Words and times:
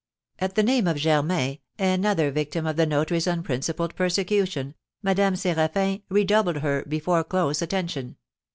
At 0.39 0.55
the 0.55 0.63
name 0.63 0.87
of 0.87 0.97
Germain, 0.97 1.59
another 1.77 2.31
victim 2.31 2.65
of 2.65 2.75
the 2.75 2.87
notary's 2.87 3.27
unprincipled 3.27 3.95
persecution, 3.95 4.73
Madame 5.03 5.35
Séraphin 5.35 6.01
redoubled 6.09 6.57
her 6.57 6.83
before 6.89 7.23
close 7.23 7.61
attention. 7.61 8.15